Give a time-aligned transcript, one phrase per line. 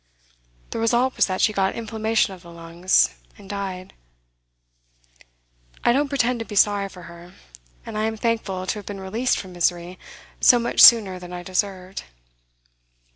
[0.71, 3.93] The result was that she got inflammation of the lungs, and died.
[5.83, 7.33] I don't pretend to be sorry for her,
[7.85, 9.99] and I am thankful to have been released from misery
[10.39, 12.01] so much sooner than I deserved.